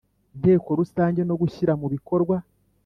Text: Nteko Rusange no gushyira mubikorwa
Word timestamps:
Nteko 0.39 0.69
Rusange 0.79 1.21
no 1.29 1.35
gushyira 1.41 1.73
mubikorwa 1.81 2.35